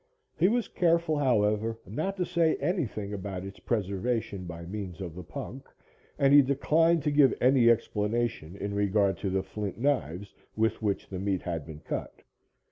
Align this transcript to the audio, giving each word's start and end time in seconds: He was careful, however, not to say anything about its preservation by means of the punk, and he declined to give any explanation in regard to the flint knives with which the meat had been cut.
He 0.35 0.47
was 0.47 0.67
careful, 0.67 1.19
however, 1.19 1.77
not 1.85 2.17
to 2.17 2.25
say 2.25 2.55
anything 2.55 3.13
about 3.13 3.45
its 3.45 3.59
preservation 3.59 4.45
by 4.45 4.65
means 4.65 4.99
of 4.99 5.13
the 5.13 5.21
punk, 5.21 5.67
and 6.17 6.33
he 6.33 6.41
declined 6.41 7.03
to 7.03 7.11
give 7.11 7.37
any 7.39 7.69
explanation 7.69 8.55
in 8.55 8.73
regard 8.73 9.17
to 9.19 9.29
the 9.29 9.43
flint 9.43 9.77
knives 9.77 10.33
with 10.55 10.81
which 10.81 11.07
the 11.07 11.19
meat 11.19 11.43
had 11.43 11.67
been 11.67 11.81
cut. 11.81 12.23